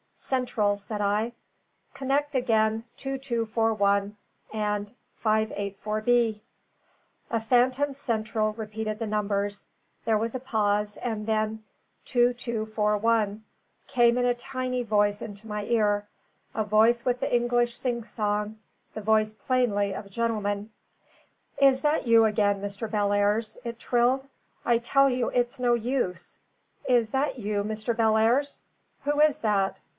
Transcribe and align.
"Central," 0.15 0.77
said 0.77 1.01
I, 1.01 1.33
"connect 1.93 2.35
again 2.35 2.85
2241 2.97 4.15
and 4.53 4.91
584 5.15 6.01
B." 6.01 6.41
A 7.29 7.39
phantom 7.39 7.93
central 7.93 8.53
repeated 8.53 8.97
the 8.97 9.05
numbers; 9.07 9.65
there 10.05 10.17
was 10.17 10.33
a 10.33 10.39
pause, 10.39 10.97
and 10.97 11.25
then 11.27 11.63
"Two 12.05 12.33
two 12.33 12.65
four 12.67 12.97
one," 12.97 13.43
came 13.87 14.17
in 14.17 14.25
a 14.25 14.33
tiny 14.33 14.83
voice 14.83 15.21
into 15.23 15.47
my 15.47 15.65
ear 15.65 16.07
a 16.55 16.63
voice 16.63 17.03
with 17.05 17.19
the 17.19 17.33
English 17.33 17.77
sing 17.77 18.03
song 18.03 18.57
the 18.95 19.01
voice 19.01 19.33
plainly 19.33 19.93
of 19.93 20.05
a 20.05 20.09
gentleman. 20.09 20.71
"Is 21.59 21.81
that 21.81 22.07
you 22.07 22.25
again, 22.25 22.61
Mr. 22.61 22.89
Bellairs?" 22.89 23.57
it 23.63 23.79
trilled. 23.79 24.27
"I 24.65 24.77
tell 24.79 25.09
you 25.09 25.29
it's 25.29 25.59
no 25.59 25.73
use. 25.75 26.37
Is 26.87 27.09
that 27.11 27.37
you, 27.37 27.63
Mr. 27.63 27.95
Bellairs? 27.95 28.61
Who 29.03 29.19
is 29.19 29.39
that?" 29.39 29.79